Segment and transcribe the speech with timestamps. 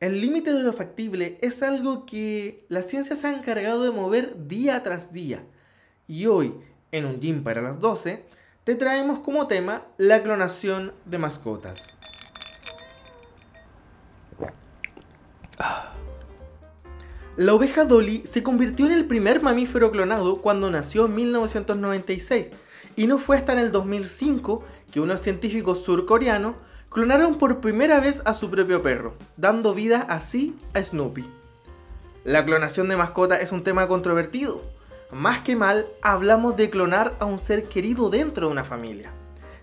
[0.00, 4.46] El límite de lo factible es algo que la ciencia se ha encargado de mover
[4.46, 5.42] día tras día.
[6.06, 6.54] Y hoy,
[6.92, 8.24] en un gym para las 12,
[8.62, 11.88] te traemos como tema la clonación de mascotas.
[17.36, 22.46] La oveja Dolly se convirtió en el primer mamífero clonado cuando nació en 1996
[22.94, 26.54] y no fue hasta en el 2005 que unos científicos surcoreanos
[26.90, 31.28] clonaron por primera vez a su propio perro, dando vida así a Snoopy.
[32.24, 34.62] La clonación de mascota es un tema controvertido.
[35.12, 39.10] Más que mal, hablamos de clonar a un ser querido dentro de una familia.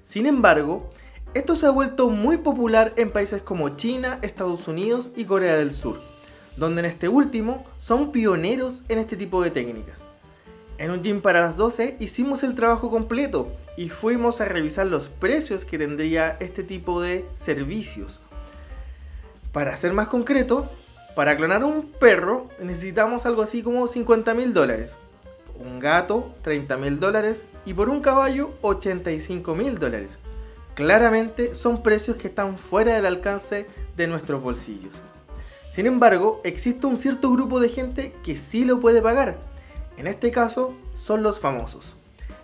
[0.04, 0.90] Sin embargo,
[1.34, 5.74] esto se ha vuelto muy popular en países como China, Estados Unidos y Corea del
[5.74, 6.00] Sur,
[6.58, 10.02] donde en este último son pioneros en este tipo de técnicas.
[10.78, 13.48] En un gym para las 12 hicimos el trabajo completo
[13.78, 18.20] y fuimos a revisar los precios que tendría este tipo de servicios.
[19.54, 20.70] Para ser más concreto,
[21.16, 24.98] para clonar un perro necesitamos algo así como 50 mil dólares.
[25.58, 27.46] Un gato, 30 mil dólares.
[27.66, 30.18] Y por un caballo, 85 mil dólares.
[30.74, 34.94] Claramente son precios que están fuera del alcance de nuestros bolsillos.
[35.72, 39.55] Sin embargo, existe un cierto grupo de gente que sí lo puede pagar
[39.98, 41.96] en este caso, son los famosos.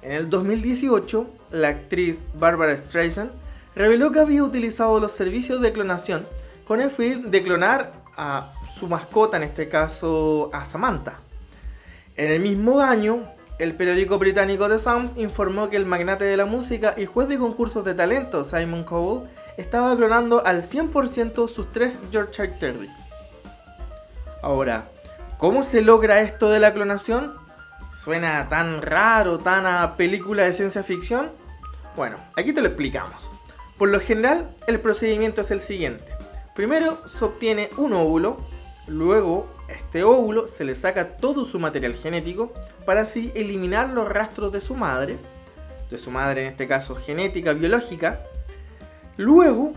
[0.02, 3.32] En el 2018, la actriz Barbara Streisand
[3.76, 6.26] reveló que había utilizado los servicios de clonación
[6.68, 11.20] con el fin de clonar a su mascota, en este caso a Samantha.
[12.16, 13.26] En el mismo año,
[13.60, 17.38] el periódico británico The Sun informó que el magnate de la música y juez de
[17.38, 22.90] concursos de talento Simon Cowell estaba clonando al 100% sus tres Yorkshire Terrier.
[24.42, 24.90] Ahora,
[25.42, 27.34] ¿cómo se logra esto de la clonación?
[27.92, 31.32] suena tan raro, tan a película de ciencia ficción?
[31.96, 33.28] Bueno, aquí te lo explicamos.
[33.78, 36.06] Por lo general, el procedimiento es el siguiente.
[36.56, 38.38] Primero se obtiene un óvulo,
[38.88, 42.54] luego este óvulo se le saca todo su material genético
[42.86, 45.18] para así eliminar los rastros de su madre,
[45.90, 48.22] de su madre en este caso genética, biológica.
[49.18, 49.74] Luego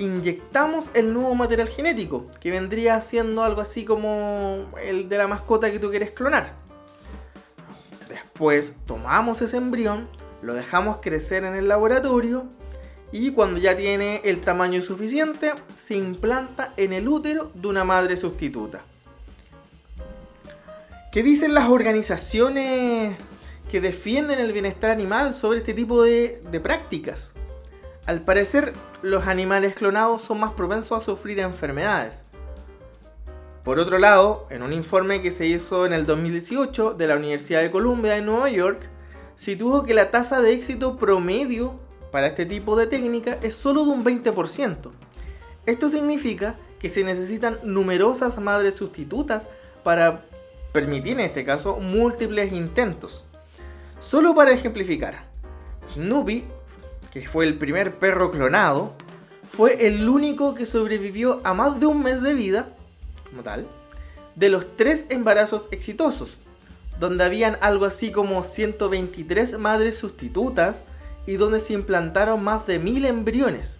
[0.00, 5.70] inyectamos el nuevo material genético, que vendría siendo algo así como el de la mascota
[5.70, 6.54] que tú quieres clonar.
[8.32, 10.08] Pues tomamos ese embrión,
[10.40, 12.46] lo dejamos crecer en el laboratorio
[13.12, 18.16] y cuando ya tiene el tamaño suficiente, se implanta en el útero de una madre
[18.16, 18.80] sustituta.
[21.12, 23.16] ¿Qué dicen las organizaciones
[23.70, 27.29] que defienden el bienestar animal sobre este tipo de prácticas?
[28.10, 28.72] Al parecer,
[29.02, 32.24] los animales clonados son más propensos a sufrir enfermedades
[33.62, 37.60] por otro lado, en un informe que se hizo en el 2018 de la Universidad
[37.60, 38.80] de Columbia en Nueva York,
[39.36, 41.78] situó que la tasa de éxito promedio
[42.10, 44.90] para este tipo de técnica es solo de un 20%.
[45.66, 49.46] Esto significa que se necesitan numerosas madres sustitutas
[49.84, 50.22] para
[50.72, 53.24] permitir en este caso múltiples intentos.
[54.00, 55.26] Solo para ejemplificar,
[55.86, 56.44] Snoopy,
[57.10, 58.94] que fue el primer perro clonado,
[59.52, 62.68] fue el único que sobrevivió a más de un mes de vida
[63.30, 63.66] como tal,
[64.36, 66.36] de los tres embarazos exitosos,
[66.98, 70.82] donde habían algo así como 123 madres sustitutas
[71.26, 73.78] y donde se implantaron más de 1000 embriones.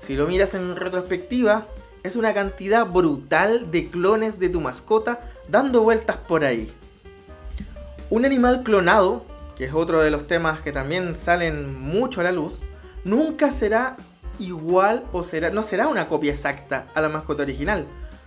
[0.00, 1.66] Si lo miras en retrospectiva,
[2.02, 6.72] es una cantidad brutal de clones de tu mascota dando vueltas por ahí.
[8.10, 9.24] Un animal clonado,
[9.58, 12.54] que es otro de los temas que también salen mucho a la luz,
[13.02, 13.96] nunca será
[14.38, 17.84] igual o será, no será una copia exacta a la mascota original,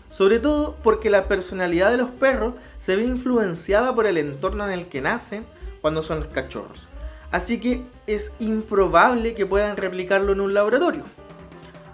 [0.09, 4.73] sobre todo porque la personalidad de los perros se ve influenciada por el entorno en
[4.73, 5.45] el que nacen
[5.79, 6.89] cuando son cachorros.
[7.31, 11.05] Así que es improbable que puedan replicarlo en un laboratorio.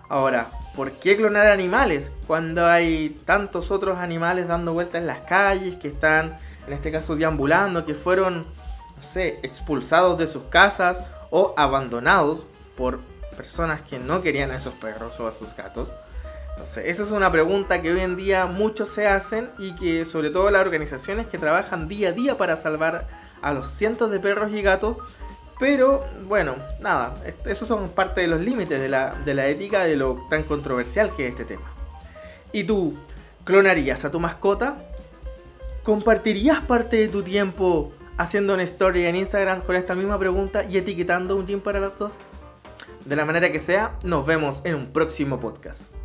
[0.10, 5.76] Ahora, ¿por qué clonar animales cuando hay tantos otros animales dando vueltas en las calles
[5.76, 8.57] que están, en este caso, deambulando, que fueron,
[8.98, 10.98] no sé, expulsados de sus casas
[11.30, 13.00] o abandonados por
[13.36, 15.94] personas que no querían a esos perros o a sus gatos?
[16.84, 20.50] esa es una pregunta que hoy en día muchos se hacen y que sobre todo
[20.50, 23.08] las organizaciones que trabajan día a día para salvar
[23.42, 24.98] a los cientos de perros y gatos.
[25.60, 27.14] Pero bueno, nada,
[27.46, 31.12] esos son parte de los límites de la, de la ética de lo tan controversial
[31.16, 31.72] que es este tema.
[32.52, 32.96] ¿Y tú
[33.44, 34.78] clonarías a tu mascota?
[35.84, 40.78] ¿Compartirías parte de tu tiempo haciendo una story en Instagram con esta misma pregunta y
[40.78, 42.18] etiquetando un gym para las dos?
[43.06, 45.97] De la manera que sea, nos vemos en un próximo podcast.